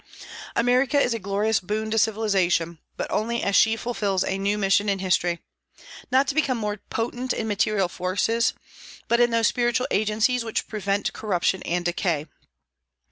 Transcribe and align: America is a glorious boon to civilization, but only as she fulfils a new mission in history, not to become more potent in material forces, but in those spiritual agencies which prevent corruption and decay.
America 0.55 0.99
is 0.99 1.13
a 1.13 1.19
glorious 1.19 1.59
boon 1.59 1.91
to 1.91 1.99
civilization, 1.99 2.79
but 2.97 3.05
only 3.11 3.43
as 3.43 3.55
she 3.55 3.75
fulfils 3.75 4.23
a 4.23 4.39
new 4.39 4.57
mission 4.57 4.89
in 4.89 4.97
history, 4.97 5.43
not 6.09 6.27
to 6.27 6.33
become 6.33 6.57
more 6.57 6.77
potent 6.89 7.33
in 7.33 7.47
material 7.47 7.87
forces, 7.87 8.55
but 9.07 9.19
in 9.19 9.29
those 9.29 9.45
spiritual 9.45 9.85
agencies 9.91 10.43
which 10.43 10.67
prevent 10.67 11.13
corruption 11.13 11.61
and 11.67 11.85
decay. 11.85 12.25